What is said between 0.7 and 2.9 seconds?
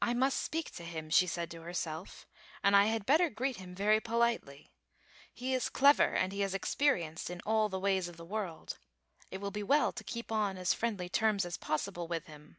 to him," she said to her self, ''and I